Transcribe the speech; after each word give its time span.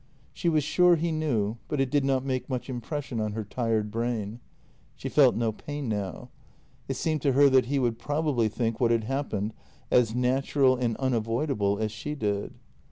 She 0.33 0.49
was 0.49 0.63
sure 0.63 0.95
he 0.95 1.11
knew, 1.11 1.57
but 1.67 1.79
it 1.79 1.91
did 1.91 2.03
not 2.03 2.25
make 2.25 2.49
much 2.49 2.71
impression 2.71 3.19
on 3.21 3.33
her 3.33 3.43
tired 3.43 3.91
brain. 3.91 4.39
She 4.95 5.09
felt 5.09 5.35
no 5.35 5.51
pain 5.51 5.87
now. 5.87 6.29
It 6.87 6.95
seemed 6.95 7.21
to 7.21 7.33
her 7.33 7.49
that 7.49 7.67
he 7.67 7.77
would 7.77 7.99
prob 7.99 8.25
ably 8.27 8.49
think 8.49 8.79
what 8.79 8.89
had 8.89 9.03
happened 9.03 9.53
as 9.91 10.15
natural 10.15 10.75
and 10.75 10.97
unavoidable 10.97 11.77
as 11.77 11.91
she 11.91 12.15
did. 12.15 12.55